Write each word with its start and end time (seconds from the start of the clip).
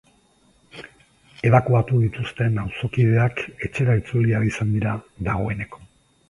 Ebakuatu 1.49 1.99
dituzten 2.03 2.57
auzokideak 2.63 3.43
etxera 3.69 3.99
itzuli 4.01 4.35
ahal 4.41 4.49
izan 4.53 4.73
dira 4.79 4.97
dagoeneko. 5.31 5.85